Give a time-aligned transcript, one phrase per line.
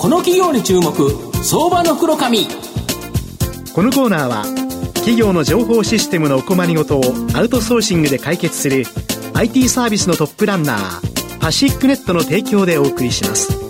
[0.00, 1.10] この企業に注目
[1.44, 2.46] 相場の袋紙
[3.74, 4.44] このコーナーは
[4.94, 7.02] 企業の情報システムのお困りごとを
[7.34, 8.84] アウトソーシングで解決する
[9.34, 13.60] IT サービスのトップランナーパシックネットの提供でお送りします。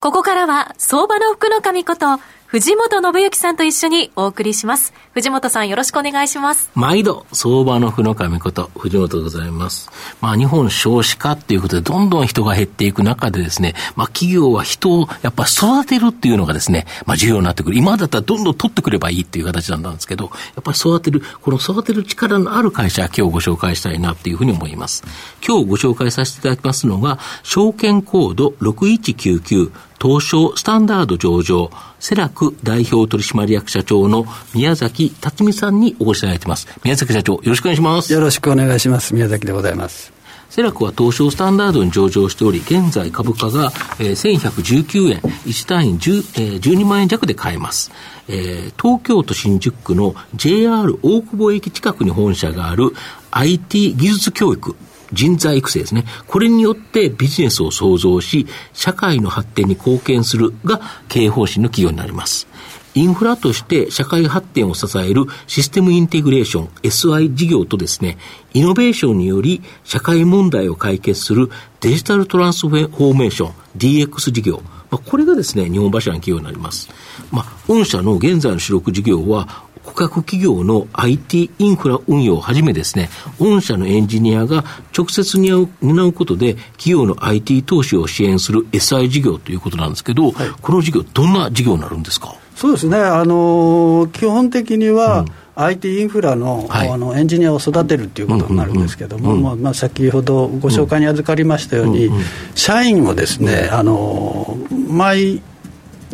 [0.00, 2.20] ここからは相場の福の神こと
[2.50, 4.92] 藤本信之さんと一緒にお送りします。
[5.12, 6.68] 藤本さんよろしくお願いします。
[6.74, 9.88] 毎度、相場の負の神こと、藤本でございます。
[10.20, 17.78] まあ、日本少子化っていうことで、どんどん人が減っていく中でですね、まあ、企業は人をやっぱ育てるっていうのがですね、まあ、重要になってくる。
[17.78, 20.30] 今だったらどんどん取ってくればいいっていう形なんですけど、や
[20.60, 25.04] っぱり育てる、この育てる力のある会社、今日ご紹介したいなっていうふうに思います。
[25.46, 29.70] 今日ご紹介させていただきますのが、証券コード6199、
[30.02, 36.68] 東証スタンダード上場、セラク代表取締役社長の宮崎辰巳さんにお越しいただいています。
[36.84, 38.12] 宮崎社長、よろしくお願いします。
[38.12, 39.14] よろしくお願いします。
[39.14, 40.20] 宮崎でございます。
[40.50, 47.92] セラクは東証スタンダードに上場しており、現在株価が、えー、1119円、1単位10、えー、12万円弱で買えます。
[48.26, 52.92] えー、東京都新宿区の JR 大久保駅近くに本社がある
[53.30, 54.74] IT 技術教育
[55.12, 56.04] 人材育成ですね。
[56.26, 62.46] これによってビジネスを創造し、社会の発展に貢献するが経営方針の企業になります。
[62.94, 68.18] インフラとして社会発展を支えるシステムインテグレーション SI 事業とですね、
[68.52, 74.62] イノベーションにより社会問題を解決するデジタルトランスフォーメーション DX 事業。
[74.90, 76.88] ま、これがですね、日本柱の企業になります。
[77.30, 84.64] まあ、御社の現在の主力事業は、顧客企業の IT インフラ運用をはじめですね、御社のエンジニアが
[84.96, 92.34] 直接担う担うことで、企業の IT 投資を支援する SI 事業ということなんですけど、はい、この事業、どんな事業になるんですか？
[92.54, 95.26] そうですね、あの基本的には、うん。
[95.56, 102.22] IT インフラのはい、あのエンジニアを育てるということになるんですけれども、まあまあ、先ほどご紹介に預かりましたように、うんうん、
[102.54, 104.56] 社員をですね、あの
[104.88, 105.42] 毎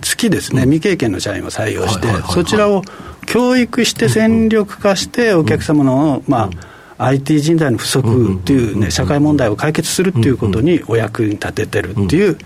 [0.01, 2.83] 月ですね、未経験の社員を採用して、そちらを
[3.27, 6.51] 教育して戦力化してお客様の、ま
[6.99, 12.39] あ、IT 人材の不足っていうね、社会問題を解決するっていうことにお役に立ててるっていう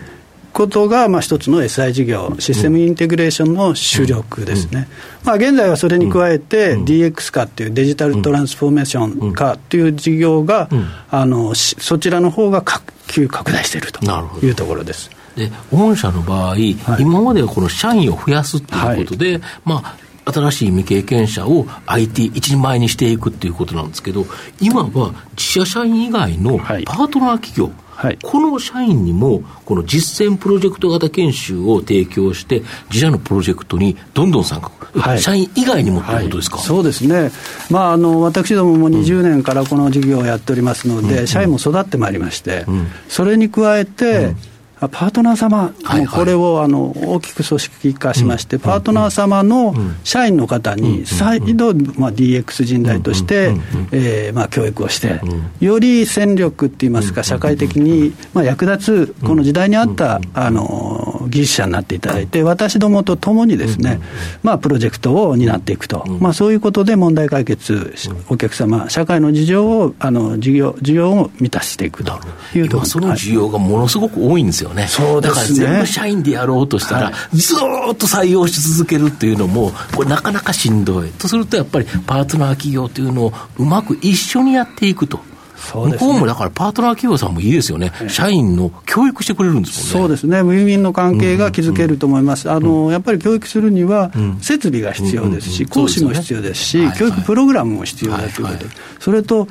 [0.52, 4.88] ことが、まあ、一つの SI 事業、システムインテグレーションの主力ですね。
[5.24, 10.68] まあ、現在はそれに加えて、DX 化っていうデジタルトランスフォーメーション化っていう事業が、
[11.10, 12.64] あのそちらの方が
[13.06, 14.00] 急拡大していると
[14.42, 15.10] いうところです。
[15.36, 24.26] で御社の場合、はい、今まではこの社員を増やすということで、はい、まあ、新しい未経験者を IT 一人前にしていくっていうことなんですけど、
[24.60, 27.70] 今は自社社員以外のパートナー企業、
[28.00, 37.30] はい、この社員にも、この実践プロジェクト型研修を提供して、自社のプロジェクトにどんどん参加、はい、社員以外にもということですか、はい、そうですね、
[37.70, 44.36] まあ、あの私どもも20年からこの事業をやっておりますので、うん、社員も育ってまいりまして、うん、それに加えて、うん
[44.88, 49.74] パートナー様、はいはい、これをあの大きく組織化しまして、うん、パートナー様の
[50.04, 53.54] 社員の方に再度、まあ、DX 人材として、
[53.92, 55.20] えーまあ、教育をして、
[55.60, 64.00] より戦力っていいますか、社会的に、まあ、役立つ、この時代に合ったあの技術者になっていただいて、私どもと共にですね、
[64.42, 67.94] まあ、プロジェクトを担っていくと、まあ、そういうことで問題解決、
[68.28, 72.18] お客様、社会の事情を、あの事業事業を満たしていくと
[72.54, 74.86] いうとその需要がものすごく多いんですよね。
[74.88, 77.58] そうですね、だから全部社員でやろうとしたら、はい、ずっ
[77.97, 81.10] と採用し続けるっていうのも、これ、なかなかしんどい。
[81.12, 85.20] とすると、やっぱりパートナー企業というのをうまく一緒にやっていくと。
[85.60, 90.06] そうですね、向こうもだからパートナー企業さんもいいですよね、社員の教育してくれるんですもんね。
[90.06, 94.10] そうですね、ウィンウィンの関係が築けると思います、あのやっぱり教育するには、
[94.41, 98.66] 設備が必要ですし、講師も必要ですし、教育プログラムも必要だということで、
[98.98, 99.48] それと、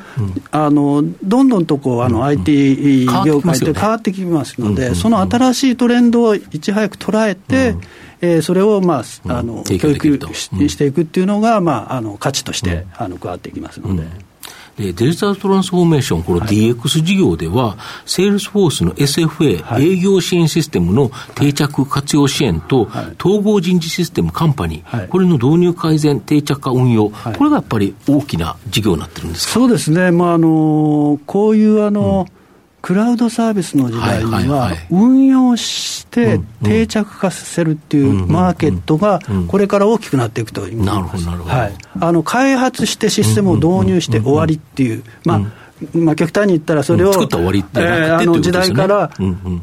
[0.51, 7.75] あのどんどんとこうあの IT 業界って変わってきますので、その新しいトレンドをいち早く捉えて、
[8.21, 14.28] えー、それを、まあ、あの教育していくっていうのが、まあ、あの価値としてあの加わっていきますので。
[14.79, 22.87] デジタルトランスフォーメーション、この DX 事業では、セールスフォースの SFA、営業支援システムの定着活用支援と、
[23.19, 29.53] 統合人事システムカンパニー、これの導入改善、定着化運用、これがやっぱり大きな事業になってるんですか？
[29.53, 32.38] そうですね、まあ、あのこういうあの、うん
[32.81, 40.87] クラウドサービスの時代には、運用して定着化させるっていうマーケットが、これから大きくなっていくと思います。
[40.87, 41.55] なるほど、なるほど。
[41.55, 41.73] はい。
[41.99, 45.41] あの、開発してシステムを導入して終わりっていう、まあ、
[45.93, 49.09] まあ、極端に言ったら、それを、作った終わりってえーあの時代から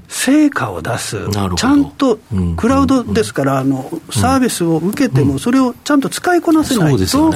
[0.09, 1.19] 成果を出す、
[1.57, 2.19] ちゃんと
[2.57, 7.33] クラウドですから、あのサービスを受けても、それをちゃんと使いこなせないと、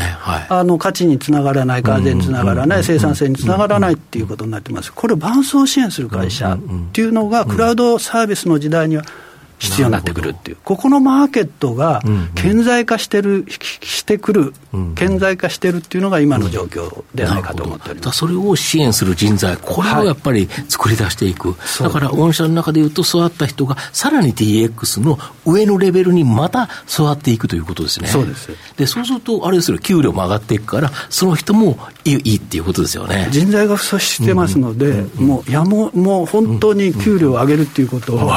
[0.49, 6.59] あの価値につながらない、改善につながらない、生産性につながらないっていうことになってます、これを伴走支援する会社っ
[6.93, 9.05] ていうのが、クラウドサービスの時代には、
[9.61, 12.03] 必要になってくるっていう、ここのマーケットが
[12.35, 13.47] 顕在化してる、
[13.83, 14.55] してくる、
[14.95, 28.09] 顕在化してるっていうのが今の状況ではないかと思っております、それを支援する人材、これをやっぱり作り出していく、はい、だから御社の中でいうと、育った人がさらに DX の上のレベルにまた育っていくということですね。
[28.09, 28.49] そうです。
[28.77, 33.29] でそうすると、あれですよ、給料も上がっていくから、その人もいいっていうことですよね。
[33.31, 38.33] 人材が不足してますので、もうやももう本当に給料を上げるっていうことを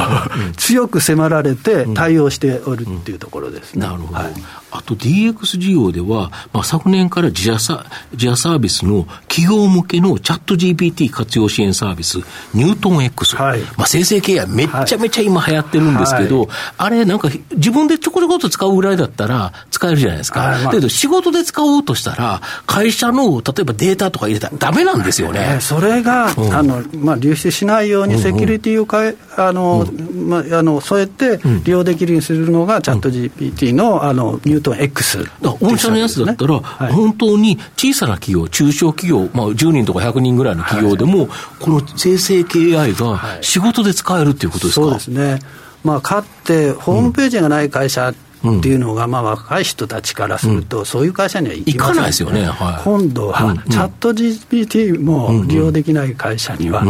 [0.56, 3.86] 強く迫られて対応しておるっていうところですね。
[3.86, 4.32] なるほど、はい。
[4.70, 12.18] あと DX 事業では、まあ、昨年から自社サ自社サービスの企業向けのチャット GPT 活用支援サービス、
[12.52, 20.40] ニュートン X、はい、まあ、生成 AI めっちゃめちゃ今流行ってるんですけど、はい、あれなんか自分でちょこちょこっと使うぐらいだったら使えるじゃないですか。
[20.40, 20.62] はい。
[20.62, 25.58] まあ、だけど仕事で使おうとしたら、会社の例えばデータとか入れたらダメなんですよね。
[25.60, 35.24] それが、うん、あのまあ、流出しないようにセキュリティをかえ、あの、うん、まあ、あの添えて利用できるようにするのが、チャット GPT のあのニュートン X、ね、
[35.60, 41.28] 御社のやつだったら、はい、本当に小さな企業、中小企業、まあ、10人とか100人ぐらいの企業でも、はい、
[41.60, 42.44] この生成
[42.78, 45.40] AI が仕事で使えるっていうことですか、そうですね、
[45.82, 48.12] まあ、かってホームページがない会社、
[48.50, 56.84] っていうのが、まあ、若い人たちからすると、そういう会社には行きません、ね、ないですよね、はい、今度は、チャット GPT も利用できない会社には、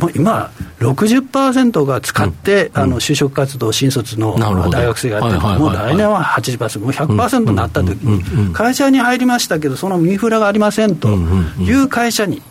[0.00, 0.50] もう今、
[0.80, 4.36] 60%が使って、うん、あの就職活動、新卒の
[4.70, 12.42] 大学生がやってる、もう来年は80%、もう100%になったときに、会社に入りましたけど、そのインフラがありませんという会社に、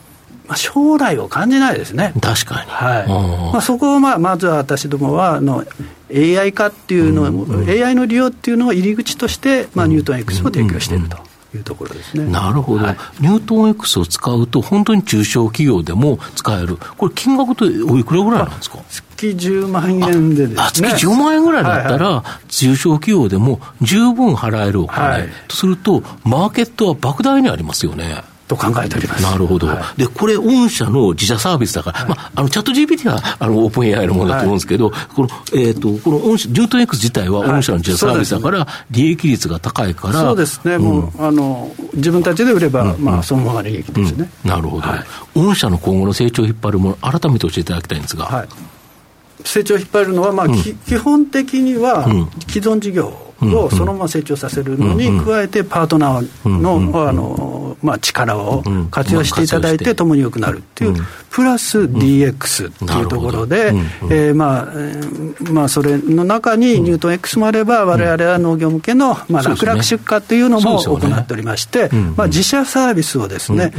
[0.48, 2.14] まあ、将来を感じないですね。
[2.22, 2.70] 確かに。
[2.70, 3.52] はい。
[3.54, 5.66] まあ、そこを、まあ、まずは私どもは、あの、
[6.14, 11.18] AI 化っていうのを、うんうん、AI の利用っていうのを入り口として、まあ、ニュートン X を提供していると。
[11.54, 12.26] いうところですね。
[12.26, 18.80] なるほど、はい、ニュートン X を使うと、本当に中小企業でも使える、これ、金額っておいくらぐらいなんですか？
[18.90, 20.90] 月10万円でですね。
[20.90, 28.24] 月10万円ぐらいだったら、中小企業でも十分払えるお金、はい、とすると、マーケットは莫大にありますよね。
[28.48, 29.24] と考えております。
[29.24, 29.68] なるほど。
[29.68, 40.14] はい、で、これ、御社の自社サービスだから、はい、まあ、あの、チャット GPT は、あの、オープン AI のものだと思うんですけど、はい、この、えっ、ー、と、この御社、ニュートン X 自体は御社の自社サービスだから、利益率が高いから。
[40.14, 44.30] そうですね、うん、もう、あの、自分たちで売れば、うん、まあ、そのまま利益ですね。
[44.46, 44.88] うん、なるほど、
[45.36, 48.26] 御社の今後の成長を引っ張るもの、改めて教えていただきたいんですが。
[48.26, 48.48] はい。
[49.44, 52.06] 成長を引っ張るのは、まあ基本的には
[52.48, 60.96] 既存事業をそのまま成長させるのに加えて、パートナーのあの、まあ、力を活用していただいて、共に良くなるっていう、
[61.38, 63.72] プラス DX っていうところで、
[64.10, 64.74] えまあ
[65.52, 73.72] まあ、それの中にニュートン X もあれば、われわれは農業向けの、まあ、楽々出荷っていうのも行っておりまして、まあ、自社サービスをですね、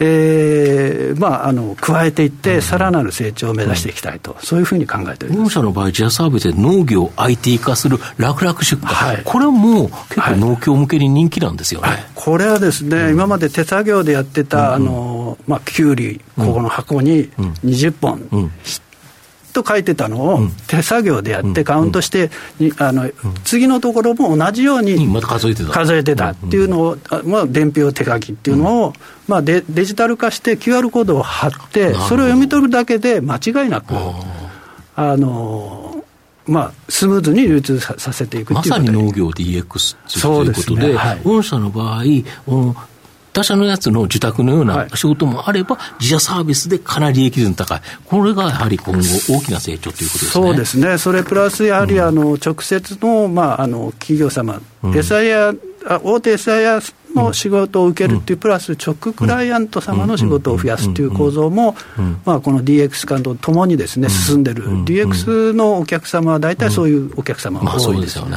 [0.00, 5.42] えーまあ、あの加えていって、さらなる成長を目指していきたいと、そういうふうに考えております。
[5.44, 17.30] 御社の場合、自社サービスで農業 IT 化する楽々出荷、はい、これはもう結構農協向けに人気なんですよね、はい、これはですね、うん、今まで手作業でやってた、あのまあ、きゅうり、ここの箱に
[17.64, 18.52] 20本、うん。
[19.52, 22.30] と書いてたのを手作業でやってカウントして、
[22.78, 23.10] あの
[23.44, 25.70] 次のところも同じように数えてた。
[25.70, 28.92] 数えてたっていうのを、まあ、伝票手書きっていうのを、
[29.26, 33.94] まあ、デデジタル化して QR コードを貼ってそれを読み取るだけで間違いなく
[34.94, 36.04] あの
[36.48, 40.94] まあ、スムーズに流通させていくまさに農業 DX ということで、でね。
[40.94, 42.04] はい、御社の場合、
[43.32, 50.30] 他社のやつの受託のような仕事もあれば、はい、自社サービスでかなり利益率の高い、これがやはり今後、大きな成長ということですね。
[50.30, 55.58] そうですね、それプラスやはり、あの直接の,、まあ、あの企業様、うん、SIR
[56.02, 61.76] 大手 SIR の仕事を受けるっていう、プラス直クライアント様の仕事を増やすという構造も、
[62.24, 68.18] まあ、この DX 化とともにですね、進んでる、DX のお客様は大体そういうお客様が多いです。
[68.18, 68.36] よね。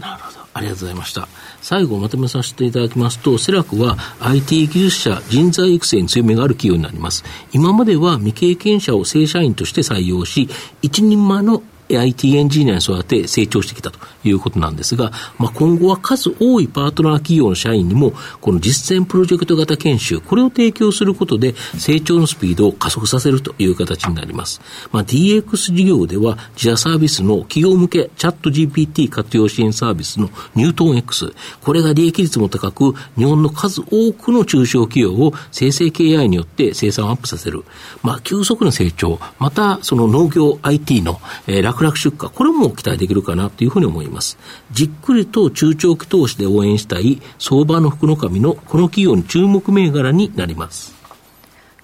[0.00, 0.38] なるほど。
[0.52, 1.28] ありがとうございました。
[1.68, 7.24] 最後まとめさせていただきますと、セラクは IT 技術者、人材育成に強みがある企業になります。
[7.52, 10.48] 今までは未経験者を正社員として採用し、
[10.80, 24.60] 一人前の IT エンジニアに育て成長してきたということなんですが、まあ、今後は数多いパートナー企業の社員にも、この実践プロジェクト型研修、これを提供することで、成長のスピードを加速させるという形になります。
[24.92, 37.64] まあ、DX 事業では、自社サービスの企業向けチャット GPT 活用支援サービスのニュートン X、これが利益率も高く、日本の数多くの中小企業を生成 AI によって生産をアップさせる。
[38.02, 44.38] まあ、急速な成長、また、その農業 IT の、えー、楽々出荷、これも期待できるかなというふうに思います。
[44.72, 50.94] じっくりと中長期投資で応援したい相場の福の神のこの企業に注目銘柄になります。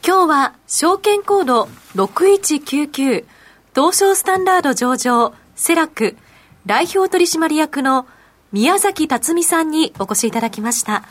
[0.05, 3.25] 今日は証券コード6199
[3.75, 6.17] 東証スタンダード上場セラク
[6.67, 8.07] 代表取締役の
[8.53, 11.05] 宮崎辰巳さんにお越しいただきました。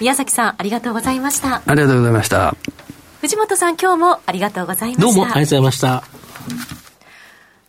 [0.00, 1.62] 宮崎さん、ありがとうございました。
[1.64, 2.56] ありがとうございました。
[3.20, 5.02] 藤本さん、今日もありがとうございました。
[5.02, 6.77] どうもありがとうございました。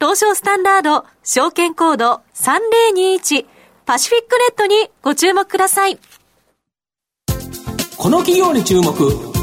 [0.00, 3.46] 東証スタンダード証券コード3021
[3.84, 5.98] パシフィックネットにご注目ください。
[7.96, 8.94] この企業に注目、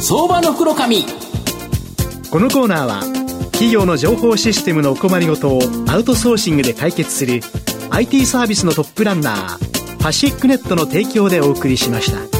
[0.01, 1.03] 相場の袋紙。
[2.31, 3.01] このコーナーは
[3.51, 7.41] 企業の情報システムのお困りごとをアウトソーシングで解決する
[7.89, 12.34] IT サービスのトップランナーパシックネットの提供でお送りしました。